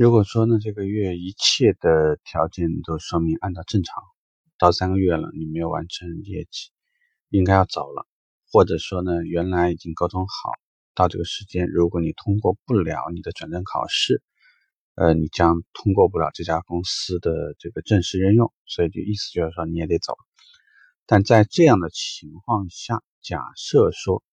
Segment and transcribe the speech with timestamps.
[0.00, 4.02] 如果说呢，这个月一切的条件都说明按照正常，
[4.58, 6.70] 到三个月了，你没有完成业绩，
[7.28, 8.06] 应该要走了，
[8.50, 10.52] 或者说呢，原来已经沟通好，
[10.94, 14.22] 到这个时间，如果你通过不了你的转正考试，
[14.94, 20.16] 呃，你将通过不了这家公司的这个正式任用，所以就意思就是说你也得走。
[21.04, 24.24] 但在这样的情况下，假设说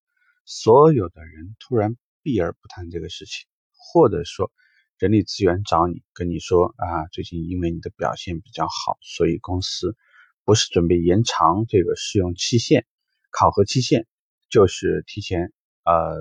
[0.45, 4.49] 所有的人突然避而不谈这个事情，或者说。
[4.98, 9.95] 人力资源找你，跟你说啊，最近因为你的表现比较好，所以公司
[10.44, 12.88] 不是准备延长这个试用期限、
[13.30, 14.08] 考核期限，
[14.49, 15.53] 就是提前
[15.84, 16.17] 呃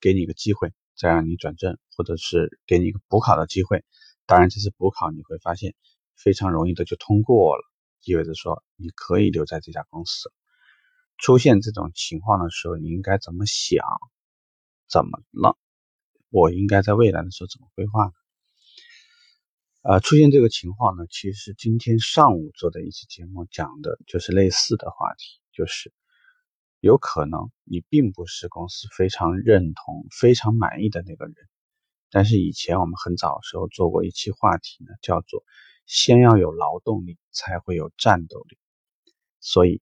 [0.00, 3.84] 给你一个机会，再让你转正，或者是给你一个补考的机会。
[4.24, 5.74] 当然，这次补考你会发现
[6.16, 7.62] 非常容易的就通过了，
[8.04, 10.32] 意味着说你可以留在这家公司。
[11.18, 13.84] 出现这种情况的时候，你应该怎么想？
[14.88, 15.58] 怎么了？
[16.34, 18.12] 我应该在未来的时候怎么规划呢？
[19.82, 25.92] 呃，出现这个情况呢，其实今天上午做的一期节目讲的就是类似的话题，就是
[26.80, 31.36] 有可能你并不是公司非常认同、非常满意的那个人，
[32.10, 35.44] 但是以前我们很早的时候做过一期话题呢，叫做
[35.86, 38.58] “先要有劳动力，才会有战斗力”。
[39.38, 39.80] 所以，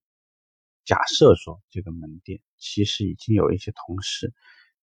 [0.85, 4.31] 假设说这个门店其实已经有一些同事。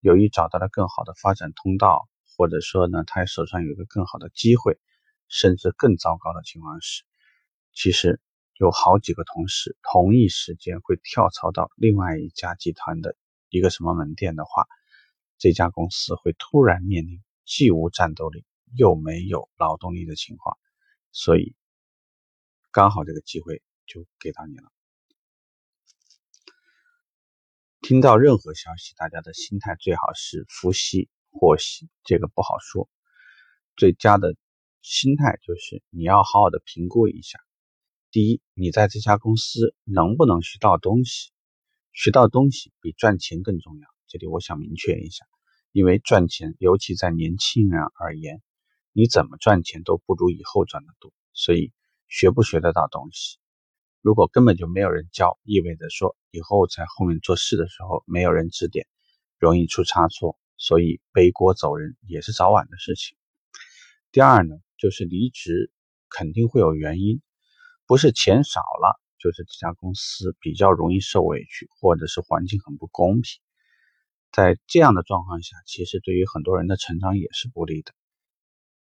[0.01, 4.79] 由于找到了更好的发展通道，或者说呢，他手上有一个更好的机会，
[5.29, 7.05] 甚至更糟糕的情况是，
[7.75, 8.21] 其实
[8.55, 13.15] 有好几个同事同一时间会跳槽到另外一家集团的
[13.51, 14.67] 一个什么门店的话，
[15.39, 20.57] 这家公司会突然面临既无战斗力又没有劳动力的情况，
[21.13, 21.55] 所以
[22.71, 24.73] 刚好这个机会就给到你了。
[27.91, 32.89] 听到任何消息，大家的心态最好是福喜祸喜，这个不好说。
[33.75, 34.37] 最佳的
[34.81, 37.41] 心态就是你要好好的评估一下：
[38.13, 41.33] 第一，你在这家公司能不能学到东西？
[41.93, 43.89] 学到东西比赚钱更重要。
[44.07, 45.27] 这里我想明确一下，
[45.73, 48.41] 因为赚钱，尤其在年轻人而言，
[48.93, 51.13] 你怎么赚钱都不如以后赚的多。
[51.33, 51.73] 所以，
[52.07, 53.39] 学不学得到东西？
[54.03, 58.87] 如果根本就没有人教，意味着说以后在后面做事的时候没有人指点，
[59.39, 63.19] 容易出差错，所以背锅走人也是早晚的事情。
[64.11, 65.71] 第二呢，就是离职
[66.09, 67.21] 肯定会有原因，
[67.87, 73.41] 不是钱少了，就是这家公司比较容易受委屈，或者是环境很不公平。
[74.33, 77.93] 在这样的状况下，其实对于很多人的成长也是不利的。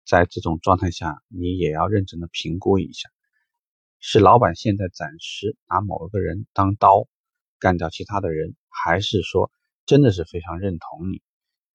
[0.04, 3.08] 在这种状态下，你也要认真的评估一下。
[4.00, 7.08] 是老板现在暂时拿某一个人当刀
[7.58, 9.50] 干掉其他的人，还是说
[9.86, 11.22] 真的是非常认同你？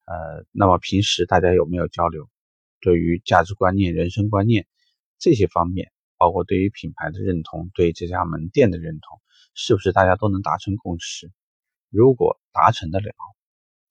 [0.05, 2.29] 呃，那么平时大家有没有交流？
[2.79, 4.67] 对于价值观念、人生观念
[5.19, 9.21] 这些方面，包括对于品牌的认同、对这家门店的认同，
[9.53, 11.31] 是不是大家都能达成共识？
[11.89, 13.13] 如果达成得了，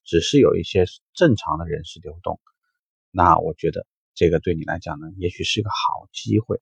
[0.04, 2.40] 只是有一些正常的人事流动，
[3.10, 6.60] 那我觉得这个对你来讲呢，也许是个好机会。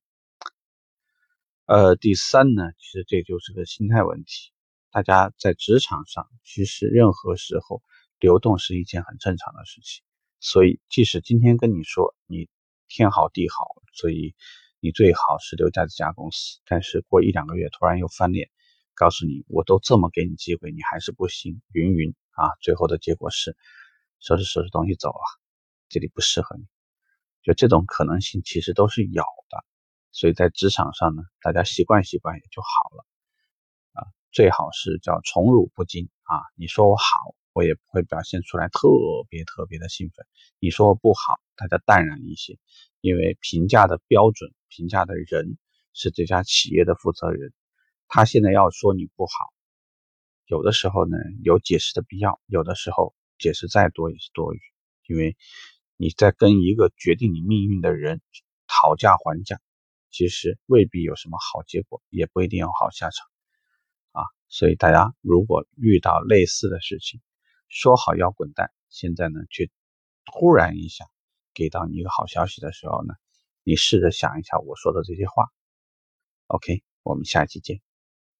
[1.65, 4.51] 呃，第三呢，其实这就是个心态问题。
[4.91, 7.81] 大家在职场上，其实任何时候
[8.19, 10.03] 流动是一件很正常的事情。
[10.39, 12.49] 所以，即使今天跟你说你
[12.89, 14.35] 天好地好，所以
[14.81, 18.49] 你最好是留在这家公司，但是过一两个月突然又翻脸，
[18.95, 23.55] 告诉你我都这么给你机会，你还是不行，云云啊，最后的结果是
[24.19, 25.23] 收拾收拾东西走了，
[25.87, 26.65] 这里不适合你。
[27.43, 29.63] 就这种可能性其实都是有的。
[30.11, 33.05] 所以在职场上呢，大家习惯习惯也就好了，
[33.93, 36.35] 啊，最好是叫宠辱不惊啊。
[36.55, 37.03] 你说我好，
[37.53, 38.89] 我也不会表现出来特
[39.29, 40.25] 别特别的兴奋；
[40.59, 42.59] 你说我不好，大家淡然一些。
[42.99, 45.57] 因为评价的标准、评价的人
[45.93, 47.51] 是这家企业的负责人，
[48.07, 49.31] 他现在要说你不好，
[50.45, 54.59] 有的时候呢有解释的必要，有的时候解释再多也是多余，
[55.07, 55.35] 因为
[55.97, 58.21] 你在跟一个决定你命运的人
[58.67, 59.59] 讨价还价。
[60.11, 63.27] 其实未必有什么好结果，也不一定有好下场
[64.11, 64.23] 啊！
[64.49, 67.21] 所以大家如果遇到类似的事情，
[67.69, 69.69] 说好要滚蛋，现在呢却
[70.25, 71.05] 突然一下
[71.53, 73.13] 给到你一个好消息的时候呢，
[73.63, 75.47] 你试着想一下我说的这些话。
[76.47, 77.90] OK，我们下期见。